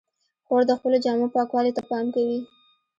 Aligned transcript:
خور 0.45 0.61
د 0.69 0.71
خپلو 0.79 0.97
جامو 1.05 1.27
پاکوالي 1.35 1.71
ته 1.77 1.81
پام 1.89 2.05
کوي. 2.15 2.39